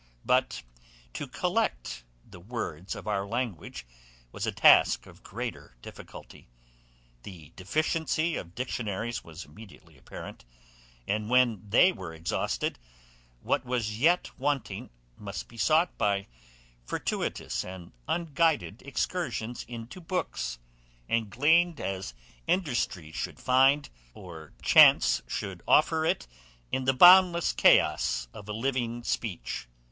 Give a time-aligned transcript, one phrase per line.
[0.25, 0.63] But
[1.13, 3.85] to COLLECT the WORDS of our language
[4.31, 6.49] was a task of greater difficulty:
[7.21, 10.43] the deficiency of dictionaries was immediately apparent;
[11.07, 12.79] and when they were exhausted,
[13.43, 16.25] what was yet wanting must be sought by
[16.83, 20.57] fortuitous and unguided excursions into books,
[21.07, 22.15] and gleaned as
[22.47, 26.25] industry should find, or chance should offer it,
[26.71, 29.67] in the boundless chaos of a living speech.